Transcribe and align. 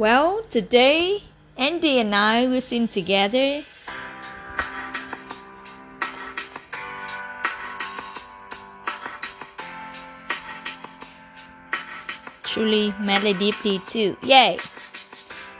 Well, 0.00 0.40
today 0.48 1.24
Andy 1.58 1.98
and 1.98 2.14
I 2.14 2.46
will 2.46 2.62
sing 2.62 2.88
together. 2.88 3.62
Truly, 12.44 12.94
melody 12.98 13.52
too. 13.86 14.16
Yay! 14.22 14.56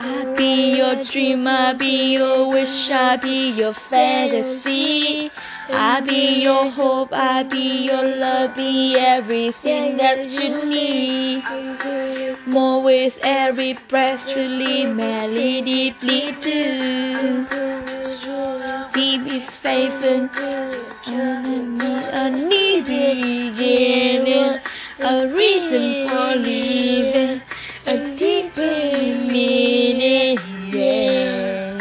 I'll 0.00 0.36
be 0.36 0.76
your 0.76 1.02
dream, 1.02 1.46
I'll 1.46 1.74
be 1.74 2.12
your 2.20 2.50
wish, 2.50 2.90
I'll 2.90 3.16
be 3.16 3.52
your 3.52 3.72
fantasy. 3.72 5.30
I 5.68 6.00
be 6.00 6.42
your 6.42 6.70
hope, 6.70 7.08
I'll 7.12 7.44
be 7.44 7.86
your 7.86 8.16
love, 8.16 8.54
be 8.54 8.96
everything 8.96 9.96
that 9.96 10.28
you 10.28 10.64
need. 10.64 11.42
More 12.46 12.82
with 12.82 13.18
every 13.24 13.72
breath, 13.88 14.28
truly, 14.28 14.86
madly, 14.86 15.62
deeply 15.62 16.36
too. 16.40 17.46
Be 18.94 19.18
me 19.18 19.40
faithful, 19.40 20.28
a 21.08 22.30
new 22.30 22.82
beginning, 22.82 24.60
a 25.00 25.26
reason 25.34 26.08
for 26.08 26.36
living, 26.36 27.42
a 27.86 28.16
deeper 28.16 29.32
meaning. 29.32 30.38
Yeah. 30.68 31.80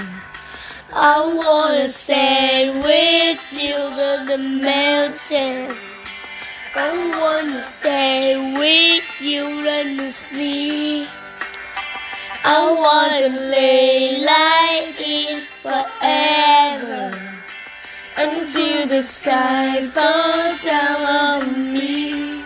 I 0.92 1.20
wanna 1.38 1.90
stay 1.90 2.72
with 2.81 3.15
you 3.52 3.75
on 3.75 4.25
the 4.25 4.38
mountain. 4.38 5.71
I 6.75 6.89
wanna 7.20 7.63
stay 7.80 8.35
with 8.58 9.21
you 9.21 9.45
on 9.45 9.98
the 9.98 10.11
sea. 10.11 11.08
I 12.44 12.59
wanna 12.84 13.30
lay 13.49 14.23
like 14.23 14.97
this 14.97 15.58
forever 15.58 17.11
until 18.17 18.88
the 18.88 19.02
sky 19.02 19.88
falls 19.88 20.61
down 20.61 21.02
on 21.02 21.73
me. 21.73 22.44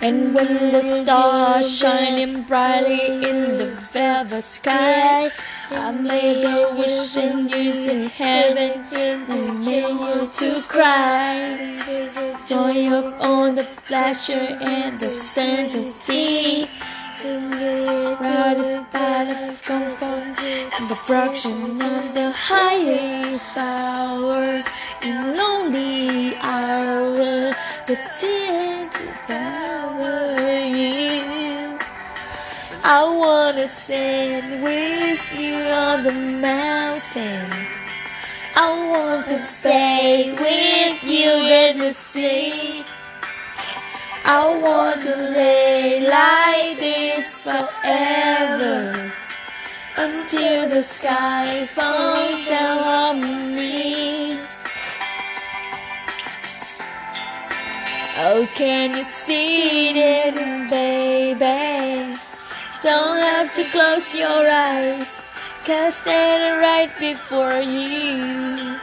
And 0.00 0.34
when 0.34 0.72
the 0.72 0.82
stars 0.82 1.76
shining 1.78 2.42
brightly 2.42 3.24
in 3.30 3.56
the 3.56 3.66
velvet 3.92 4.44
sky, 4.44 5.30
I 5.70 5.92
made 5.92 6.44
a 6.44 6.74
wish 6.76 7.16
and 7.16 7.50
you 7.50 7.80
to 7.80 8.08
heaven 8.08 8.84
and 8.92 9.64
you 9.64 10.28
to 10.30 10.62
cry. 10.62 11.74
Joy 12.48 12.92
of 12.92 13.14
all 13.20 13.52
the 13.52 13.66
pleasure 13.86 14.58
and 14.60 15.00
the 15.00 15.08
certainty. 15.08 16.66
Surrounded 17.16 18.84
by 18.92 19.24
the 19.24 19.56
comfort 19.62 20.38
and 20.78 20.88
the 20.88 20.96
fraction 20.96 21.80
of 21.80 22.14
the 22.14 22.30
highest 22.32 23.46
power 23.48 23.83
wanna 33.68 34.62
with 34.62 35.40
you 35.40 35.56
on 35.56 36.04
the 36.04 36.12
mountain. 36.12 37.48
I 38.54 38.90
want 38.92 39.26
to 39.28 39.38
stay 39.38 40.32
with 40.32 41.02
you 41.02 41.30
in 41.30 41.78
the 41.78 41.94
sea. 41.94 42.84
I 44.26 44.58
want 44.60 45.00
to 45.02 45.16
lay 45.32 46.06
like 46.06 46.78
this 46.78 47.42
forever 47.42 49.12
until 49.96 50.68
the 50.68 50.82
sky 50.82 51.66
falls 51.66 52.44
down 52.46 53.22
on 53.22 53.56
me. 53.56 54.40
Oh, 58.18 58.46
can 58.54 58.96
you 58.96 59.04
see 59.04 59.98
it, 59.98 60.70
baby? 60.70 62.23
Don't 62.84 63.16
have 63.16 63.50
to 63.54 63.64
close 63.70 64.14
your 64.14 64.46
eyes, 64.46 65.06
cause 65.66 65.94
standing 65.94 66.60
right 66.60 66.92
before 67.00 67.60
you. 67.60 68.76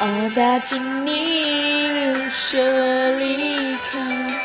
All 0.00 0.30
that 0.30 0.72
you 0.72 0.80
need 1.04 2.14
will 2.16 2.30
surely 2.30 3.76
come. 3.92 4.39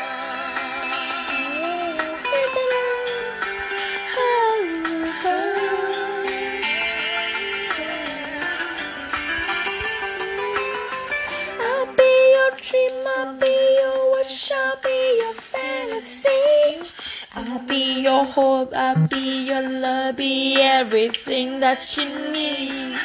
Hope, 18.36 18.70
I'll 18.76 19.08
be 19.08 19.48
your 19.48 19.66
love, 19.66 20.18
be 20.18 20.60
everything 20.60 21.58
that 21.60 21.80
you 21.96 22.04
need. 22.36 22.98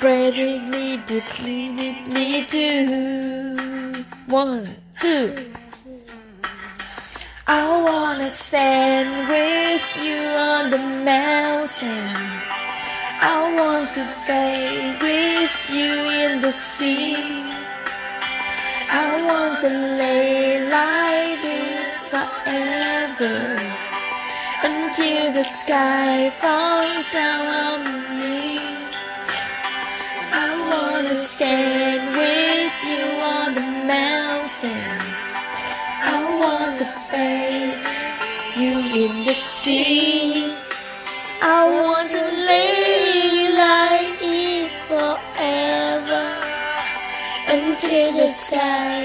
Bravely, 0.00 0.96
deeply, 1.06 1.60
deeply 1.76 2.44
too. 2.50 4.04
One, 4.26 4.66
two. 5.00 5.28
I 7.46 7.62
wanna 7.88 8.30
stand 8.32 9.10
with 9.32 9.86
you 10.04 10.20
on 10.50 10.70
the 10.74 10.82
mountain. 11.12 12.10
I 13.30 13.38
want 13.58 13.86
to 13.96 14.04
bathe 14.26 15.00
with 15.06 15.54
you 15.76 15.92
in 16.22 16.40
the 16.42 16.50
sea. 16.50 17.14
I 19.04 19.06
want 19.28 19.60
to 19.60 19.70
lay 20.02 20.68
like 20.68 21.51
forever 22.12 23.40
until 24.62 25.32
the 25.32 25.44
sky 25.44 26.28
falls 26.42 27.06
down 27.10 27.46
on 27.46 27.80
me. 28.20 28.58
I 30.44 30.48
wanna 30.70 31.16
stand 31.16 32.02
with 32.20 32.76
you 32.90 33.04
on 33.36 33.54
the 33.54 33.68
mountain. 33.96 35.00
I 36.14 36.18
want 36.42 36.76
to 36.82 36.88
fade 37.08 37.80
you 38.60 38.74
in 39.04 39.24
the 39.24 39.36
sea. 39.56 40.54
I 41.40 41.60
want 41.80 42.10
to 42.10 42.24
lay 42.50 43.56
like 43.64 44.18
it 44.20 44.70
forever 44.90 46.24
until 47.56 48.08
the 48.20 48.30
sky. 48.34 49.01